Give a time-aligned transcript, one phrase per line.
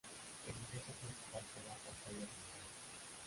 [0.47, 2.37] El ingreso principal queda por calle Rincón.